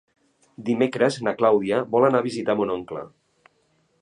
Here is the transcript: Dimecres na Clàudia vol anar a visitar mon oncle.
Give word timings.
Dimecres 0.69 1.19
na 1.27 1.33
Clàudia 1.41 1.83
vol 1.93 2.09
anar 2.09 2.25
a 2.25 2.29
visitar 2.31 2.57
mon 2.63 2.77
oncle. 2.79 3.05